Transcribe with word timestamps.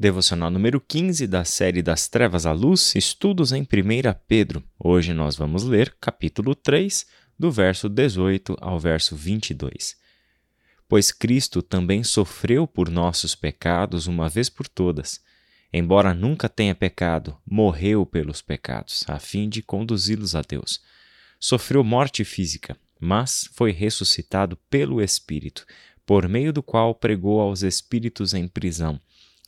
Devocional 0.00 0.50
número 0.50 0.80
15 0.80 1.26
da 1.26 1.44
série 1.44 1.82
Das 1.82 2.08
Trevas 2.08 2.46
à 2.46 2.52
Luz, 2.52 2.94
estudos 2.94 3.52
em 3.52 3.60
1 3.60 3.66
Pedro. 4.26 4.64
Hoje 4.78 5.12
nós 5.12 5.36
vamos 5.36 5.62
ler 5.62 5.94
capítulo 6.00 6.54
3, 6.54 7.06
do 7.38 7.52
verso 7.52 7.86
18 7.86 8.56
ao 8.62 8.80
verso 8.80 9.14
22. 9.14 9.94
Pois 10.88 11.12
Cristo 11.12 11.60
também 11.60 12.02
sofreu 12.02 12.66
por 12.66 12.88
nossos 12.88 13.34
pecados 13.34 14.06
uma 14.06 14.26
vez 14.26 14.48
por 14.48 14.66
todas. 14.66 15.20
Embora 15.70 16.14
nunca 16.14 16.48
tenha 16.48 16.74
pecado, 16.74 17.36
morreu 17.44 18.06
pelos 18.06 18.40
pecados, 18.40 19.04
a 19.06 19.18
fim 19.18 19.50
de 19.50 19.60
conduzi-los 19.60 20.34
a 20.34 20.40
Deus. 20.40 20.80
Sofreu 21.38 21.84
morte 21.84 22.24
física, 22.24 22.74
mas 22.98 23.50
foi 23.52 23.70
ressuscitado 23.70 24.56
pelo 24.70 25.02
Espírito, 25.02 25.66
por 26.06 26.26
meio 26.26 26.54
do 26.54 26.62
qual 26.62 26.94
pregou 26.94 27.38
aos 27.38 27.62
espíritos 27.62 28.32
em 28.32 28.48
prisão 28.48 28.98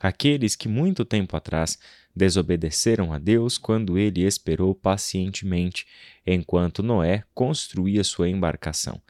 aqueles 0.02 0.56
que 0.56 0.68
muito 0.68 1.04
tempo 1.04 1.36
atrás 1.36 1.78
desobedeceram 2.14 3.12
a 3.12 3.18
Deus 3.18 3.56
quando 3.56 3.96
ele 3.96 4.22
esperou 4.22 4.74
pacientemente 4.74 5.86
enquanto 6.26 6.82
Noé 6.82 7.22
construía 7.32 8.02
sua 8.02 8.28
embarcação. 8.28 9.00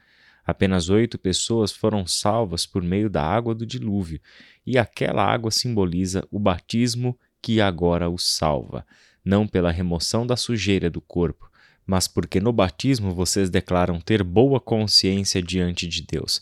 Apenas 0.45 0.89
oito 0.89 1.17
pessoas 1.17 1.71
foram 1.71 2.05
salvas 2.05 2.65
por 2.65 2.83
meio 2.83 3.09
da 3.09 3.23
água 3.23 3.55
do 3.55 3.65
dilúvio, 3.65 4.21
e 4.65 4.77
aquela 4.77 5.25
água 5.25 5.49
simboliza 5.49 6.27
o 6.29 6.37
batismo 6.37 7.17
que 7.41 7.59
agora 7.59 8.09
os 8.09 8.25
salva, 8.35 8.85
não 9.25 9.47
pela 9.47 9.71
remoção 9.71 10.27
da 10.27 10.35
sujeira 10.35 10.89
do 10.89 11.01
corpo, 11.01 11.49
mas 11.85 12.07
porque 12.07 12.39
no 12.39 12.53
batismo 12.53 13.13
vocês 13.13 13.49
declaram 13.49 13.99
ter 13.99 14.21
boa 14.21 14.59
consciência 14.59 15.41
diante 15.41 15.87
de 15.87 16.01
Deus. 16.03 16.41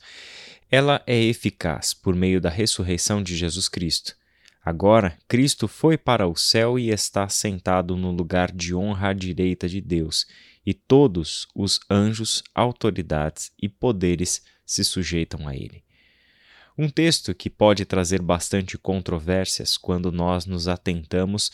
Ela 0.70 1.02
é 1.06 1.20
eficaz 1.20 1.94
por 1.94 2.16
meio 2.16 2.42
da 2.42 2.50
ressurreição 2.50 3.22
de 3.22 3.36
Jesus 3.36 3.70
Cristo 3.70 4.16
Agora, 4.64 5.18
Cristo 5.28 5.68
foi 5.68 5.98
para 5.98 6.28
o 6.28 6.36
céu 6.36 6.78
e 6.78 6.90
está 6.90 7.28
sentado 7.28 7.98
no 7.98 8.12
lugar 8.12 8.52
de 8.52 8.76
honra 8.76 9.10
à 9.10 9.14
direita 9.14 9.68
de 9.68 9.82
Deus, 9.82 10.28
e 10.64 10.74
todos 10.74 11.48
os 11.56 11.80
anjos, 11.90 12.44
autoridades 12.54 13.52
e 13.60 13.68
poderes 13.68 14.44
se 14.64 14.84
sujeitam 14.84 15.48
a 15.48 15.56
ele. 15.56 15.84
Um 16.78 16.90
texto 16.90 17.34
que 17.36 17.50
pode 17.50 17.86
trazer 17.86 18.22
bastante 18.22 18.78
controvérsias 18.78 19.78
quando 19.78 20.12
nós 20.12 20.46
nos 20.46 20.68
atentamos 20.68 21.52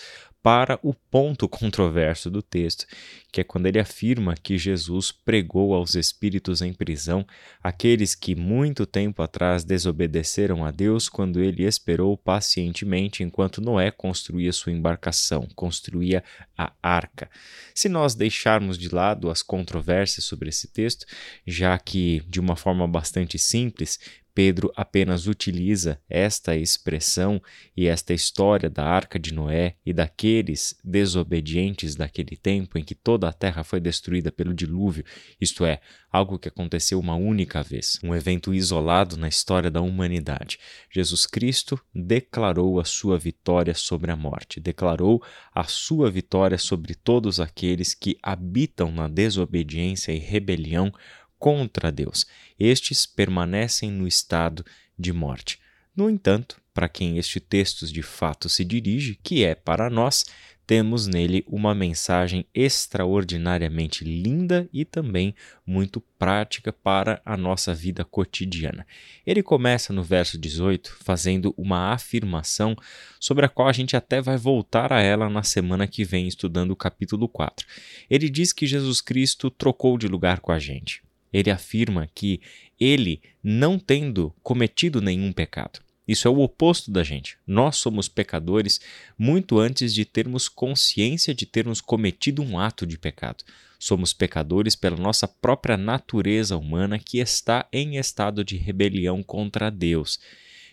para 0.48 0.80
o 0.82 0.94
ponto 0.94 1.46
controverso 1.50 2.30
do 2.30 2.42
texto, 2.42 2.86
que 3.34 3.42
é 3.42 3.44
quando 3.44 3.66
ele 3.66 3.80
afirma 3.80 4.34
que 4.34 4.58
Jesus 4.58 5.12
pregou 5.12 5.74
aos 5.74 5.94
espíritos 5.94 6.62
em 6.62 6.72
prisão, 6.72 7.26
aqueles 7.62 8.16
que 8.16 8.34
muito 8.34 8.86
tempo 8.86 9.22
atrás 9.22 9.66
desobedeceram 9.66 10.64
a 10.64 10.72
Deus 10.72 11.10
quando 11.10 11.42
ele 11.42 11.64
esperou 11.66 12.16
pacientemente 12.16 13.24
enquanto 13.24 13.60
Noé 13.60 13.92
construía 13.92 14.54
sua 14.54 14.72
embarcação, 14.72 15.48
construía 15.54 16.24
a 16.58 16.72
arca. 16.82 17.30
Se 17.76 17.90
nós 17.90 18.16
deixarmos 18.16 18.78
de 18.78 18.88
lado 18.88 19.30
as 19.30 19.44
controvérsias 19.44 20.24
sobre 20.24 20.48
esse 20.48 20.70
texto, 20.70 21.06
já 21.46 21.78
que 21.78 22.24
de 22.26 22.40
uma 22.40 22.56
forma 22.56 22.88
bastante 22.88 23.38
simples, 23.38 24.00
Pedro 24.38 24.72
apenas 24.76 25.26
utiliza 25.26 26.00
esta 26.08 26.56
expressão 26.56 27.42
e 27.76 27.88
esta 27.88 28.14
história 28.14 28.70
da 28.70 28.86
arca 28.86 29.18
de 29.18 29.34
Noé 29.34 29.78
e 29.84 29.92
daqueles 29.92 30.80
desobedientes 30.84 31.96
daquele 31.96 32.38
tempo 32.38 32.78
em 32.78 32.84
que 32.84 32.94
toda 32.94 33.28
a 33.28 33.34
terra 33.34 33.64
foi 33.64 33.80
destruída 33.80 34.32
pelo 34.32 34.54
dilúvio, 34.54 35.04
isto 35.42 35.66
é, 35.66 35.82
algo 36.12 36.38
que 36.38 36.48
aconteceu 36.48 37.00
uma 37.00 37.16
única 37.16 37.64
vez, 37.64 37.98
um 38.04 38.14
evento 38.14 38.54
isolado 38.54 39.18
na 39.18 39.28
história 39.28 39.72
da 39.72 39.82
humanidade. 39.82 40.60
Jesus 40.92 41.26
Cristo 41.26 41.80
declarou 41.92 42.80
a 42.80 42.86
sua 42.86 43.18
vitória 43.18 43.74
sobre 43.74 44.12
a 44.12 44.16
morte, 44.16 44.60
declarou 44.60 45.20
a 45.52 45.64
sua 45.64 46.12
vitória 46.12 46.60
sobre 46.60 46.94
todos 46.94 47.40
aqueles 47.40 47.96
que 47.96 48.20
habitam 48.22 48.92
na 48.92 49.08
desobediência 49.08 50.12
e 50.12 50.20
rebelião 50.20 50.94
contra 51.40 51.92
Deus. 51.92 52.26
Estes 52.60 53.06
permanecem 53.06 53.92
no 53.92 54.08
estado 54.08 54.66
de 54.98 55.14
morte. 55.14 55.60
No 55.96 56.10
entanto, 56.10 56.62
para 56.74 56.88
quem 56.88 57.18
este 57.18 57.40
texto 57.40 57.88
de 57.88 58.04
fato 58.04 58.48
se 58.48 58.64
dirige, 58.64 59.20
que 59.24 59.44
é 59.44 59.56
para 59.56 59.90
nós, 59.90 60.26
temos 60.68 61.08
nele 61.08 61.46
uma 61.48 61.74
mensagem 61.74 62.46
extraordinariamente 62.54 64.04
linda 64.04 64.68
e 64.74 64.84
também 64.84 65.34
muito 65.66 66.02
prática 66.20 66.74
para 66.74 67.22
a 67.26 67.38
nossa 67.38 67.74
vida 67.74 68.04
cotidiana. 68.04 68.86
Ele 69.26 69.42
começa 69.42 69.94
no 69.94 70.04
verso 70.04 70.38
18 70.38 70.98
fazendo 71.02 71.56
uma 71.58 71.94
afirmação 71.94 72.76
sobre 73.18 73.46
a 73.46 73.50
qual 73.50 73.70
a 73.70 73.74
gente 73.74 73.96
até 73.96 74.22
vai 74.22 74.36
voltar 74.36 74.92
a 74.92 75.02
ela 75.02 75.30
na 75.30 75.42
semana 75.42 75.88
que 75.88 76.04
vem, 76.04 76.28
estudando 76.28 76.72
o 76.72 76.76
capítulo 76.76 77.30
4. 77.30 77.66
Ele 78.10 78.30
diz 78.30 78.52
que 78.52 78.68
Jesus 78.68 79.00
Cristo 79.00 79.50
trocou 79.50 79.98
de 79.98 80.10
lugar 80.10 80.42
com 80.42 80.52
a 80.52 80.60
gente. 80.60 81.07
Ele 81.32 81.52
afirma 81.52 82.08
que 82.14 82.42
ele, 82.80 83.22
não 83.44 83.78
tendo 83.78 84.34
cometido 84.42 85.02
nenhum 85.02 85.32
pecado, 85.32 85.80
isso 86.08 86.26
é 86.28 86.32
o 86.32 86.40
oposto 86.40 86.90
da 86.90 87.04
gente. 87.04 87.38
Nós 87.46 87.76
somos 87.76 88.08
pecadores 88.08 88.80
muito 89.18 89.60
antes 89.60 89.94
de 89.94 90.06
termos 90.06 90.48
consciência 90.48 91.36
de 91.36 91.46
termos 91.46 91.82
cometido 91.82 92.42
um 92.42 92.58
ato 92.58 92.88
de 92.88 92.98
pecado. 92.98 93.44
Somos 93.78 94.14
pecadores 94.14 94.76
pela 94.76 94.96
nossa 94.96 95.28
própria 95.28 95.76
natureza 95.76 96.56
humana 96.56 96.98
que 96.98 97.20
está 97.20 97.68
em 97.74 97.98
estado 97.98 98.44
de 98.44 98.56
rebelião 98.56 99.22
contra 99.22 99.70
Deus. 99.70 100.18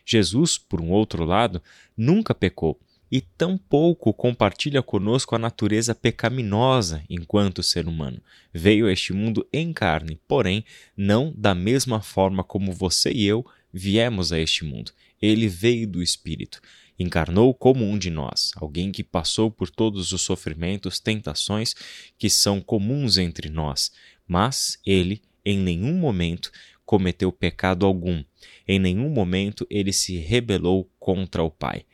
Jesus, 0.07 0.57
por 0.57 0.81
um 0.81 0.91
outro 0.91 1.25
lado, 1.25 1.61
nunca 1.97 2.35
pecou 2.35 2.79
e 3.15 3.21
tampouco 3.21 4.13
compartilha 4.13 4.83
conosco 4.83 5.37
a 5.37 5.39
natureza 5.39 5.95
pecaminosa 5.95 7.05
enquanto 7.09 7.63
ser 7.63 7.87
humano. 7.87 8.21
Veio 8.53 8.89
a 8.89 8.93
este 8.93 9.13
mundo 9.13 9.47
em 9.53 9.73
carne, 9.73 10.19
porém, 10.27 10.65
não 10.97 11.33
da 11.37 11.55
mesma 11.55 12.03
forma 12.03 12.43
como 12.43 12.73
você 12.73 13.13
e 13.13 13.25
eu 13.25 13.47
viemos 13.73 14.33
a 14.33 14.41
este 14.41 14.65
mundo. 14.65 14.91
Ele 15.23 15.47
veio 15.47 15.87
do 15.87 16.03
Espírito. 16.03 16.61
Encarnou 16.99 17.55
como 17.55 17.89
um 17.89 17.97
de 17.97 18.11
nós, 18.11 18.51
alguém 18.57 18.91
que 18.91 19.05
passou 19.05 19.49
por 19.49 19.71
todos 19.71 20.11
os 20.11 20.21
sofrimentos, 20.21 20.99
tentações 20.99 21.77
que 22.19 22.29
são 22.29 22.61
comuns 22.61 23.17
entre 23.17 23.49
nós, 23.49 23.93
mas 24.27 24.77
ele, 24.85 25.23
em 25.45 25.57
nenhum 25.57 25.97
momento, 25.97 26.51
cometeu 26.85 27.31
pecado 27.31 27.87
algum. 27.87 28.25
Em 28.67 28.81
nenhum 28.81 29.09
momento 29.09 29.65
ele 29.71 29.93
se 29.93 30.17
rebelou 30.17 30.91
contra 30.99 31.45
o 31.45 31.51
Pai 31.51 31.87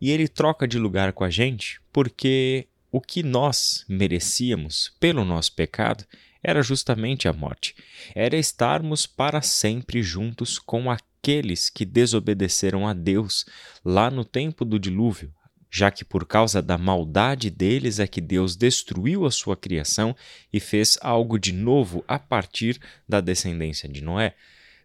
e 0.00 0.10
ele 0.10 0.28
troca 0.28 0.66
de 0.66 0.78
lugar 0.78 1.12
com 1.12 1.24
a 1.24 1.30
gente 1.30 1.80
porque 1.92 2.68
o 2.90 3.00
que 3.00 3.22
nós 3.22 3.84
merecíamos 3.88 4.92
pelo 4.98 5.24
nosso 5.24 5.54
pecado 5.54 6.04
era 6.42 6.62
justamente 6.62 7.28
a 7.28 7.32
morte. 7.32 7.74
Era 8.14 8.36
estarmos 8.36 9.06
para 9.06 9.42
sempre 9.42 10.02
juntos 10.02 10.58
com 10.58 10.90
aqueles 10.90 11.68
que 11.68 11.84
desobedeceram 11.84 12.86
a 12.86 12.92
Deus 12.92 13.44
lá 13.84 14.10
no 14.10 14.24
tempo 14.24 14.64
do 14.64 14.78
dilúvio, 14.78 15.34
já 15.70 15.90
que 15.90 16.04
por 16.04 16.24
causa 16.24 16.62
da 16.62 16.78
maldade 16.78 17.50
deles 17.50 17.98
é 17.98 18.06
que 18.06 18.20
Deus 18.20 18.56
destruiu 18.56 19.26
a 19.26 19.30
sua 19.30 19.56
criação 19.56 20.16
e 20.52 20.60
fez 20.60 20.96
algo 21.02 21.38
de 21.38 21.52
novo 21.52 22.04
a 22.08 22.18
partir 22.18 22.80
da 23.06 23.20
descendência 23.20 23.88
de 23.88 24.00
Noé. 24.00 24.34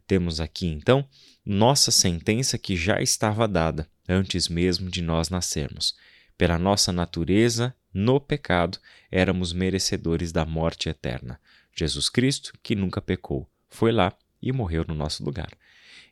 Temos 0.06 0.42
aqui 0.42 0.68
então 0.68 1.08
nossa 1.46 1.92
sentença 1.92 2.58
que 2.58 2.76
já 2.76 3.02
estava 3.02 3.48
dada 3.48 3.88
antes 4.08 4.48
mesmo 4.48 4.90
de 4.90 5.02
nós 5.02 5.30
nascermos. 5.30 5.96
Pela 6.38 6.58
nossa 6.58 6.92
natureza, 6.92 7.76
no 7.94 8.20
pecado, 8.20 8.80
éramos 9.12 9.54
merecedores 9.54 10.32
da 10.32 10.46
morte 10.46 10.90
eterna. 10.90 11.40
Jesus 11.76 12.10
Cristo, 12.10 12.54
que 12.62 12.76
nunca 12.76 13.02
pecou, 13.02 13.50
foi 13.70 13.92
lá 13.92 14.14
e 14.42 14.52
morreu 14.52 14.84
no 14.88 14.94
nosso 14.94 15.24
lugar. 15.24 15.50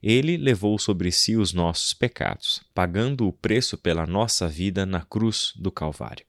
Ele 0.02 0.38
levou 0.38 0.80
sobre 0.80 1.12
si 1.12 1.36
os 1.36 1.54
nossos 1.54 1.94
pecados, 1.94 2.62
pagando 2.74 3.28
o 3.28 3.34
preço 3.34 3.78
pela 3.78 4.08
nossa 4.08 4.48
vida 4.48 4.86
na 4.86 5.02
cruz 5.02 5.54
do 5.56 5.72
Calvário. 5.72 6.26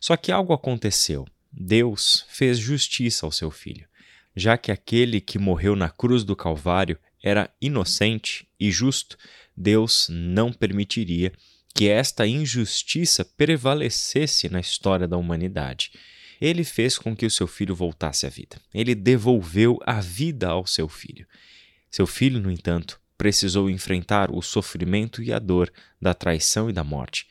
Só 0.00 0.16
que 0.16 0.30
algo 0.30 0.52
aconteceu. 0.52 1.26
Deus 1.52 2.24
fez 2.28 2.58
justiça 2.58 3.26
ao 3.26 3.32
seu 3.32 3.50
filho. 3.50 3.88
Já 4.36 4.56
que 4.56 4.70
aquele 4.70 5.20
que 5.20 5.38
morreu 5.38 5.74
na 5.74 5.90
cruz 5.90 6.22
do 6.22 6.36
Calvário 6.36 6.96
era 7.20 7.50
inocente 7.60 8.46
e 8.60 8.70
justo, 8.70 9.18
Deus 9.58 10.06
não 10.08 10.52
permitiria 10.52 11.32
que 11.74 11.88
esta 11.88 12.26
injustiça 12.26 13.24
prevalecesse 13.24 14.48
na 14.48 14.60
história 14.60 15.08
da 15.08 15.16
humanidade. 15.16 15.90
Ele 16.40 16.62
fez 16.62 16.96
com 16.96 17.16
que 17.16 17.26
o 17.26 17.30
seu 17.30 17.48
filho 17.48 17.74
voltasse 17.74 18.24
à 18.24 18.28
vida. 18.28 18.60
Ele 18.72 18.94
devolveu 18.94 19.78
a 19.84 20.00
vida 20.00 20.48
ao 20.48 20.64
seu 20.64 20.88
filho. 20.88 21.26
Seu 21.90 22.06
filho, 22.06 22.40
no 22.40 22.50
entanto, 22.52 23.00
precisou 23.16 23.68
enfrentar 23.68 24.30
o 24.30 24.40
sofrimento 24.40 25.20
e 25.20 25.32
a 25.32 25.40
dor 25.40 25.72
da 26.00 26.14
traição 26.14 26.70
e 26.70 26.72
da 26.72 26.84
morte. 26.84 27.26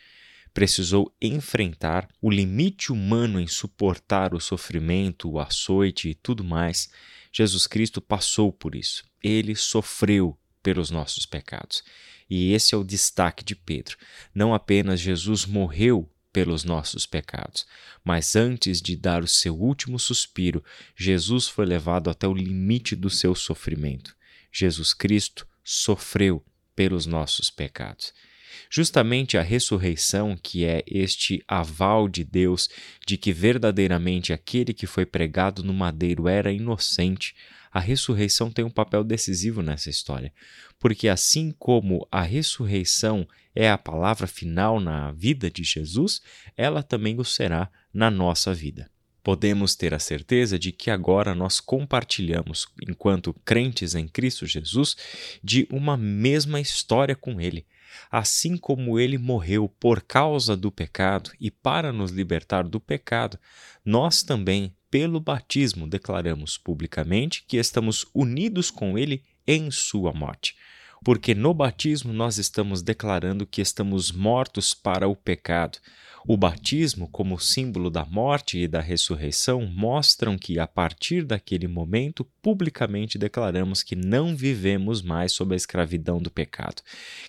Precisou 0.53 1.15
enfrentar 1.21 2.09
o 2.21 2.29
limite 2.29 2.91
humano 2.91 3.39
em 3.39 3.47
suportar 3.47 4.33
o 4.33 4.41
sofrimento, 4.41 5.29
o 5.29 5.39
açoite 5.39 6.09
e 6.09 6.15
tudo 6.15 6.43
mais. 6.43 6.89
Jesus 7.31 7.67
Cristo 7.67 8.01
passou 8.01 8.51
por 8.51 8.75
isso. 8.75 9.05
Ele 9.23 9.55
sofreu 9.55 10.37
pelos 10.61 10.91
nossos 10.91 11.25
pecados. 11.25 11.81
E 12.29 12.53
esse 12.53 12.75
é 12.75 12.77
o 12.77 12.83
destaque 12.83 13.43
de 13.43 13.55
Pedro. 13.55 13.97
Não 14.33 14.53
apenas 14.53 14.99
Jesus 14.99 15.45
morreu 15.45 16.09
pelos 16.31 16.63
nossos 16.63 17.05
pecados, 17.05 17.65
mas 18.03 18.35
antes 18.35 18.81
de 18.81 18.95
dar 18.95 19.23
o 19.23 19.27
seu 19.27 19.55
último 19.55 19.97
suspiro, 19.97 20.63
Jesus 20.95 21.47
foi 21.47 21.65
levado 21.65 22.09
até 22.09 22.27
o 22.27 22.33
limite 22.33 22.95
do 22.95 23.09
seu 23.09 23.33
sofrimento. 23.33 24.15
Jesus 24.51 24.93
Cristo 24.93 25.47
sofreu 25.63 26.45
pelos 26.75 27.05
nossos 27.05 27.49
pecados. 27.49 28.13
Justamente 28.69 29.37
a 29.37 29.41
ressurreição, 29.41 30.37
que 30.41 30.65
é 30.65 30.83
este 30.85 31.43
aval 31.47 32.07
de 32.07 32.23
Deus 32.23 32.69
de 33.05 33.17
que 33.17 33.31
verdadeiramente 33.31 34.33
aquele 34.33 34.73
que 34.73 34.85
foi 34.85 35.05
pregado 35.05 35.63
no 35.63 35.73
madeiro 35.73 36.27
era 36.27 36.51
inocente, 36.51 37.35
a 37.71 37.79
ressurreição 37.79 38.51
tem 38.51 38.63
um 38.63 38.69
papel 38.69 39.03
decisivo 39.03 39.61
nessa 39.61 39.89
história, 39.89 40.33
porque 40.79 41.07
assim 41.07 41.51
como 41.57 42.07
a 42.11 42.21
ressurreição 42.21 43.27
é 43.55 43.69
a 43.69 43.77
palavra 43.77 44.27
final 44.27 44.79
na 44.79 45.11
vida 45.11 45.49
de 45.49 45.63
Jesus, 45.63 46.21
ela 46.55 46.83
também 46.83 47.19
o 47.19 47.25
será 47.25 47.69
na 47.93 48.11
nossa 48.11 48.53
vida. 48.53 48.89
Podemos 49.23 49.75
ter 49.75 49.93
a 49.93 49.99
certeza 49.99 50.57
de 50.57 50.71
que 50.71 50.89
agora 50.89 51.35
nós 51.35 51.59
compartilhamos, 51.59 52.67
enquanto 52.87 53.33
crentes 53.43 53.93
em 53.93 54.07
Cristo 54.07 54.45
Jesus, 54.45 54.95
de 55.43 55.67
uma 55.69 55.97
mesma 55.97 56.61
história 56.61 57.15
com 57.15 57.41
Ele. 57.41 57.65
Assim 58.09 58.55
como 58.55 58.99
ele 58.99 59.17
morreu 59.17 59.67
por 59.67 60.01
causa 60.01 60.55
do 60.55 60.71
pecado 60.71 61.31
e 61.39 61.51
para 61.51 61.91
nos 61.91 62.11
libertar 62.11 62.63
do 62.63 62.79
pecado, 62.79 63.37
nós 63.83 64.23
também, 64.23 64.73
pelo 64.89 65.19
batismo, 65.19 65.87
declaramos 65.87 66.57
publicamente 66.57 67.43
que 67.47 67.57
estamos 67.57 68.05
unidos 68.13 68.71
com 68.71 68.97
ele 68.97 69.23
em 69.45 69.69
sua 69.71 70.13
morte. 70.13 70.55
Porque 71.03 71.35
no 71.35 71.53
batismo 71.53 72.11
nós 72.11 72.37
estamos 72.37 72.81
declarando 72.81 73.45
que 73.45 73.61
estamos 73.61 74.11
mortos 74.11 74.73
para 74.73 75.07
o 75.07 75.15
pecado, 75.15 75.77
o 76.29 76.35
batismo, 76.35 77.07
como 77.07 77.39
símbolo 77.39 77.89
da 77.89 78.03
morte 78.03 78.57
e 78.57 78.67
da 78.67 78.81
ressurreição, 78.81 79.65
mostram 79.65 80.37
que, 80.37 80.59
a 80.59 80.67
partir 80.67 81.23
daquele 81.23 81.69
momento, 81.69 82.27
publicamente 82.41 83.17
declaramos 83.17 83.81
que 83.81 83.95
não 83.95 84.35
vivemos 84.35 85.01
mais 85.01 85.31
sob 85.31 85.53
a 85.53 85.55
escravidão 85.55 86.17
do 86.17 86.29
pecado, 86.29 86.81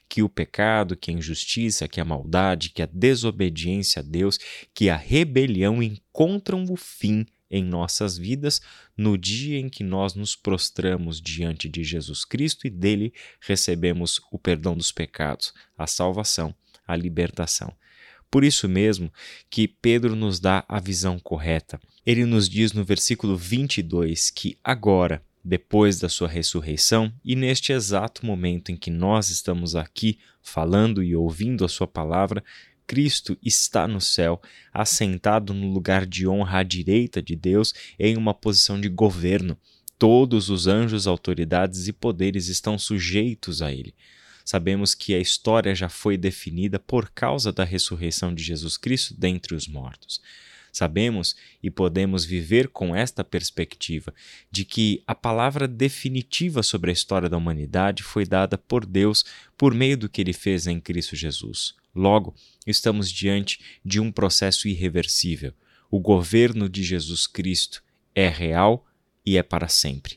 que 0.08 0.20
o 0.20 0.28
pecado, 0.28 0.96
que 0.96 1.12
a 1.12 1.14
injustiça, 1.14 1.87
que 1.87 2.00
a 2.00 2.04
maldade, 2.04 2.70
que 2.70 2.82
a 2.82 2.88
desobediência 2.93 4.00
a 4.00 4.02
Deus, 4.02 4.37
que 4.75 4.90
a 4.90 4.96
rebelião 4.96 5.81
encontram 5.81 6.64
o 6.69 6.75
fim 6.75 7.25
em 7.50 7.65
nossas 7.65 8.17
vidas 8.17 8.61
no 8.97 9.17
dia 9.17 9.59
em 9.59 9.69
que 9.69 9.83
nós 9.83 10.15
nos 10.15 10.37
prostramos 10.37 11.21
diante 11.21 11.69
de 11.69 11.83
Jesus 11.83 12.25
Cristo 12.25 12.67
e 12.67 12.71
dele 12.71 13.12
recebemos 13.41 14.21
o 14.31 14.39
perdão 14.39 14.77
dos 14.77 14.93
pecados, 14.93 15.53
a 15.77 15.87
salvação, 15.87 16.55
a 16.87 16.97
libertação. 16.97 17.75
Por 18.31 18.45
isso 18.45 18.69
mesmo 18.69 19.12
que 19.49 19.67
Pedro 19.67 20.15
nos 20.15 20.39
dá 20.39 20.65
a 20.69 20.79
visão 20.79 21.19
correta. 21.19 21.81
Ele 22.05 22.25
nos 22.25 22.49
diz 22.49 22.73
no 22.73 22.85
versículo 22.85 23.37
22 23.37 24.31
que 24.31 24.59
agora, 24.62 25.23
depois 25.43 25.99
da 25.99 26.09
sua 26.09 26.29
ressurreição 26.29 27.12
e 27.25 27.35
neste 27.35 27.73
exato 27.73 28.27
momento 28.27 28.71
em 28.71 28.77
que 28.77 28.91
nós 28.91 29.31
estamos 29.31 29.75
aqui 29.75 30.19
falando 30.43 31.03
e 31.03 31.17
ouvindo 31.17 31.65
a 31.65 31.69
sua 31.69 31.87
palavra, 31.87 32.45
Cristo 32.88 33.37
está 33.44 33.87
no 33.87 34.00
céu, 34.00 34.40
assentado 34.73 35.52
no 35.52 35.70
lugar 35.70 36.06
de 36.06 36.26
honra 36.26 36.61
à 36.61 36.62
direita 36.62 37.20
de 37.23 37.37
Deus, 37.37 37.75
em 37.99 38.17
uma 38.17 38.32
posição 38.32 38.81
de 38.81 38.88
governo. 38.88 39.58
Todos 39.99 40.49
os 40.49 40.67
anjos, 40.67 41.06
autoridades 41.06 41.87
e 41.87 41.93
poderes 41.93 42.49
estão 42.49 42.79
sujeitos 42.79 43.61
a 43.61 43.70
ele. 43.70 43.94
Sabemos 44.43 44.94
que 44.94 45.14
a 45.14 45.19
história 45.19 45.75
já 45.75 45.90
foi 45.90 46.17
definida 46.17 46.79
por 46.79 47.11
causa 47.11 47.52
da 47.52 47.62
ressurreição 47.62 48.35
de 48.35 48.43
Jesus 48.43 48.79
Cristo 48.79 49.14
dentre 49.14 49.55
os 49.55 49.69
mortos. 49.69 50.23
Sabemos 50.73 51.37
e 51.62 51.70
podemos 51.70 52.25
viver 52.25 52.69
com 52.69 52.96
esta 52.96 53.23
perspectiva 53.23 54.14
de 54.50 54.64
que 54.64 55.02
a 55.06 55.14
palavra 55.14 55.69
definitiva 55.69 56.62
sobre 56.62 56.90
a 56.90 56.93
história 56.94 57.29
da 57.29 57.37
humanidade 57.37 58.02
foi 58.02 58.25
dada 58.25 58.56
por 58.56 58.87
Deus 58.87 59.25
por 59.58 59.75
meio 59.75 59.99
do 59.99 60.08
que 60.08 60.23
ele 60.23 60.32
fez 60.32 60.67
em 60.67 60.81
Cristo 60.81 61.14
Jesus. 61.14 61.75
Logo, 61.99 62.33
estamos 62.65 63.11
diante 63.11 63.59
de 63.85 63.99
um 63.99 64.12
processo 64.12 64.69
irreversível. 64.69 65.53
O 65.91 65.99
governo 65.99 66.69
de 66.69 66.85
Jesus 66.85 67.27
Cristo 67.27 67.83
é 68.15 68.29
real 68.29 68.87
e 69.27 69.37
é 69.37 69.43
para 69.43 69.67
sempre. 69.67 70.17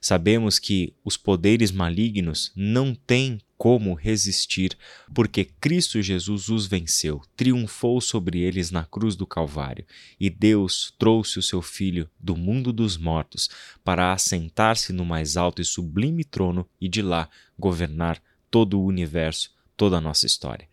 Sabemos 0.00 0.60
que 0.60 0.94
os 1.04 1.16
poderes 1.16 1.72
malignos 1.72 2.52
não 2.54 2.94
têm 2.94 3.40
como 3.58 3.92
resistir, 3.92 4.78
porque 5.12 5.44
Cristo 5.44 6.00
Jesus 6.00 6.48
os 6.48 6.68
venceu, 6.68 7.20
triunfou 7.36 8.00
sobre 8.00 8.38
eles 8.38 8.70
na 8.70 8.84
cruz 8.84 9.16
do 9.16 9.26
Calvário, 9.26 9.84
e 10.20 10.30
Deus 10.30 10.94
trouxe 10.96 11.40
o 11.40 11.42
seu 11.42 11.60
Filho 11.60 12.08
do 12.20 12.36
mundo 12.36 12.72
dos 12.72 12.96
mortos 12.96 13.50
para 13.82 14.12
assentar-se 14.12 14.92
no 14.92 15.04
mais 15.04 15.36
alto 15.36 15.60
e 15.60 15.64
sublime 15.64 16.22
trono 16.22 16.68
e 16.80 16.88
de 16.88 17.02
lá 17.02 17.28
governar 17.58 18.22
todo 18.48 18.78
o 18.78 18.86
universo, 18.86 19.50
toda 19.76 19.96
a 19.96 20.00
nossa 20.00 20.24
história. 20.24 20.68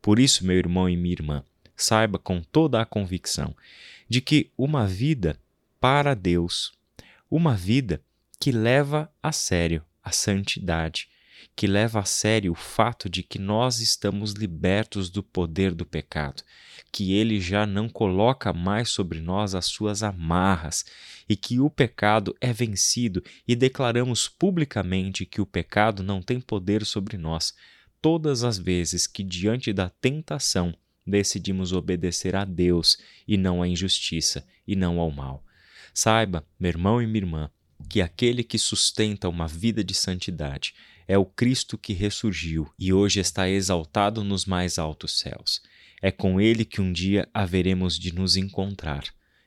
Por 0.00 0.18
isso, 0.18 0.46
meu 0.46 0.56
irmão 0.56 0.88
e 0.88 0.96
minha 0.96 1.12
irmã, 1.12 1.44
saiba 1.76 2.18
com 2.18 2.42
toda 2.42 2.80
a 2.80 2.86
convicção 2.86 3.54
de 4.08 4.20
que 4.20 4.50
uma 4.56 4.86
vida 4.86 5.38
para 5.80 6.14
Deus, 6.14 6.72
uma 7.30 7.54
vida 7.54 8.02
que 8.40 8.50
leva 8.50 9.10
a 9.22 9.32
sério 9.32 9.84
a 10.08 10.12
santidade, 10.12 11.08
que 11.54 11.66
leva 11.66 12.00
a 12.00 12.04
sério 12.04 12.52
o 12.52 12.54
fato 12.54 13.08
de 13.08 13.22
que 13.22 13.38
nós 13.38 13.80
estamos 13.80 14.32
libertos 14.32 15.10
do 15.10 15.22
poder 15.22 15.74
do 15.74 15.84
pecado, 15.84 16.42
que 16.90 17.12
ele 17.12 17.40
já 17.40 17.66
não 17.66 17.88
coloca 17.88 18.52
mais 18.52 18.88
sobre 18.88 19.20
nós 19.20 19.54
as 19.54 19.66
suas 19.66 20.02
amarras 20.02 20.84
e 21.28 21.36
que 21.36 21.60
o 21.60 21.68
pecado 21.68 22.34
é 22.40 22.52
vencido 22.52 23.22
e 23.46 23.54
declaramos 23.54 24.28
publicamente 24.28 25.26
que 25.26 25.40
o 25.40 25.46
pecado 25.46 26.02
não 26.02 26.22
tem 26.22 26.40
poder 26.40 26.86
sobre 26.86 27.18
nós 27.18 27.54
todas 28.00 28.44
as 28.44 28.58
vezes 28.58 29.06
que, 29.06 29.22
diante 29.22 29.72
da 29.72 29.88
tentação, 29.88 30.74
decidimos 31.06 31.72
obedecer 31.72 32.36
a 32.36 32.44
Deus 32.44 32.98
e 33.26 33.36
não 33.36 33.62
à 33.62 33.68
injustiça 33.68 34.46
e 34.66 34.76
não 34.76 35.00
ao 35.00 35.10
mal. 35.10 35.44
Saiba, 35.94 36.46
meu 36.60 36.68
irmão 36.68 37.02
e 37.02 37.06
minha 37.06 37.24
irmã, 37.24 37.50
que 37.88 38.00
aquele 38.00 38.44
que 38.44 38.58
sustenta 38.58 39.28
uma 39.28 39.48
vida 39.48 39.82
de 39.82 39.94
santidade 39.94 40.74
é 41.06 41.16
o 41.16 41.24
Cristo 41.24 41.78
que 41.78 41.92
ressurgiu 41.92 42.70
e 42.78 42.92
hoje 42.92 43.18
está 43.18 43.48
exaltado 43.48 44.22
nos 44.22 44.44
mais 44.44 44.78
altos 44.78 45.18
céus. 45.18 45.62
É 46.02 46.10
com 46.10 46.40
ele 46.40 46.64
que 46.64 46.80
um 46.80 46.92
dia 46.92 47.28
haveremos 47.32 47.98
de 47.98 48.14
nos 48.14 48.36
encontrar. 48.36 49.04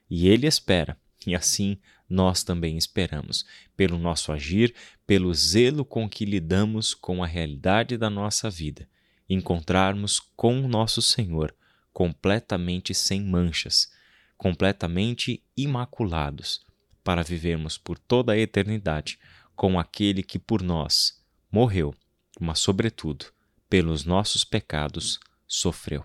E 0.10 0.28
ele 0.28 0.48
espera, 0.48 0.98
e 1.26 1.36
assim 1.36 1.78
nós 2.12 2.44
também 2.44 2.78
esperamos, 2.78 3.46
pelo 3.76 3.98
nosso 3.98 4.32
agir, 4.32 4.76
pelo 5.08 5.34
zelo 5.34 5.86
com 5.86 6.10
que 6.10 6.26
lidamos 6.26 6.94
com 6.94 7.24
a 7.24 7.28
realidade 7.28 7.98
da 7.98 8.10
nossa 8.10 8.50
vida, 8.50 8.88
encontrarmos 9.30 10.20
com 10.36 10.64
o 10.64 10.68
nosso 10.68 11.02
Senhor 11.02 11.56
completamente 11.94 12.94
sem 12.94 13.22
manchas, 13.22 13.92
completamente 14.38 15.44
imaculados 15.56 16.66
para 17.04 17.24
vivermos 17.24 17.78
por 17.78 17.98
toda 17.98 18.34
a 18.34 18.38
eternidade 18.38 19.20
com 19.56 19.80
aquele 19.80 20.24
que 20.24 20.40
por 20.40 20.62
nós 20.62 21.22
morreu, 21.52 21.94
mas, 22.40 22.60
sobretudo, 22.60 23.26
pelos 23.70 24.06
nossos 24.06 24.44
pecados 24.44 25.20
sofreu. 25.48 26.04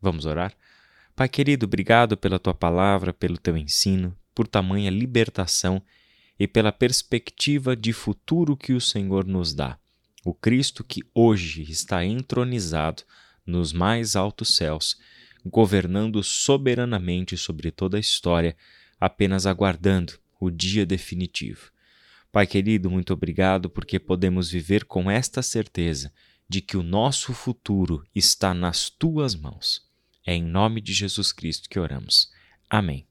Vamos 0.00 0.26
orar? 0.26 0.54
Pai 1.14 1.28
querido, 1.28 1.66
obrigado 1.66 2.16
pela 2.16 2.38
tua 2.38 2.54
palavra, 2.54 3.12
pelo 3.12 3.36
teu 3.36 3.56
ensino, 3.56 4.16
por 4.34 4.46
tamanha 4.46 4.90
libertação 4.90 5.82
e 6.38 6.46
pela 6.46 6.72
perspectiva 6.72 7.76
de 7.76 7.92
futuro 7.92 8.56
que 8.56 8.72
o 8.72 8.80
Senhor 8.80 9.26
nos 9.26 9.54
dá. 9.54 9.78
O 10.24 10.32
Cristo 10.32 10.84
que 10.84 11.02
hoje 11.14 11.62
está 11.62 12.04
entronizado 12.04 13.02
nos 13.46 13.72
mais 13.72 14.14
altos 14.14 14.54
céus, 14.54 14.96
governando 15.44 16.22
soberanamente 16.22 17.36
sobre 17.36 17.70
toda 17.70 17.96
a 17.96 18.00
história, 18.00 18.56
apenas 19.00 19.46
aguardando 19.46 20.14
o 20.40 20.50
dia 20.50 20.86
definitivo. 20.86 21.70
Pai 22.30 22.46
querido, 22.46 22.90
muito 22.90 23.12
obrigado 23.12 23.68
porque 23.68 23.98
podemos 23.98 24.50
viver 24.50 24.84
com 24.84 25.10
esta 25.10 25.42
certeza 25.42 26.12
de 26.48 26.60
que 26.60 26.76
o 26.76 26.82
nosso 26.82 27.32
futuro 27.32 28.04
está 28.14 28.54
nas 28.54 28.88
tuas 28.88 29.34
mãos. 29.34 29.82
É 30.24 30.34
em 30.34 30.42
nome 30.42 30.80
de 30.80 30.92
Jesus 30.92 31.32
Cristo 31.32 31.68
que 31.68 31.78
oramos. 31.78 32.30
Amém. 32.70 33.06